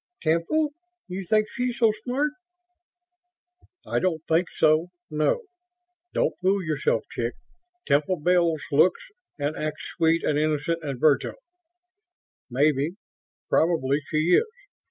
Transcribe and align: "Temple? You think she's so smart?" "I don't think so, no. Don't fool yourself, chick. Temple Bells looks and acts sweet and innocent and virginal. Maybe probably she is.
"Temple? 0.23 0.71
You 1.07 1.23
think 1.23 1.45
she's 1.51 1.77
so 1.77 1.91
smart?" 2.03 2.31
"I 3.85 3.99
don't 3.99 4.23
think 4.27 4.47
so, 4.55 4.87
no. 5.11 5.43
Don't 6.11 6.33
fool 6.41 6.63
yourself, 6.63 7.03
chick. 7.11 7.35
Temple 7.85 8.15
Bells 8.19 8.63
looks 8.71 9.03
and 9.37 9.55
acts 9.55 9.91
sweet 9.95 10.23
and 10.23 10.39
innocent 10.39 10.81
and 10.81 10.99
virginal. 10.99 11.37
Maybe 12.49 12.93
probably 13.47 13.99
she 14.09 14.17
is. 14.31 14.49